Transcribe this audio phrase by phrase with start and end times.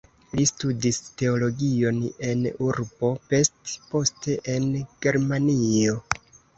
[0.37, 2.01] Li studis teologion
[2.31, 4.71] en urbo Pest, poste en
[5.07, 6.01] Germanio.